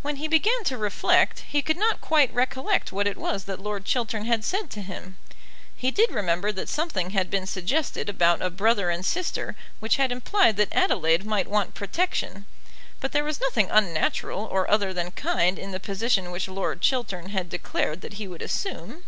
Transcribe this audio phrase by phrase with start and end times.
[0.00, 3.84] When he began to reflect, he could not quite recollect what it was that Lord
[3.84, 5.18] Chiltern had said to him.
[5.76, 10.10] He did remember that something had been suggested about a brother and sister which had
[10.10, 12.46] implied that Adelaide might want protection,
[13.00, 17.28] but there was nothing unnatural or other than kind in the position which Lord Chiltern
[17.28, 19.04] had declared that he would assume.